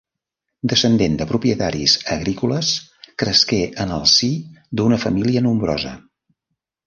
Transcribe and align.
Descendent 0.71 1.17
de 1.17 1.27
propietaris 1.31 1.93
agrícoles, 2.15 2.71
cresqué 3.23 3.61
en 3.85 3.93
el 3.99 4.09
si 4.13 4.29
d'una 4.79 5.01
família 5.07 5.45
nombrosa. 5.49 5.93